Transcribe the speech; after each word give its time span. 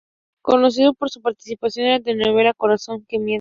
Conocido 0.41 0.95
por 0.95 1.11
su 1.11 1.21
participación 1.21 1.85
en 1.85 1.91
la 1.91 2.01
telenovela 2.01 2.55
"Corazón 2.55 3.05
que 3.07 3.19
miente". 3.19 3.29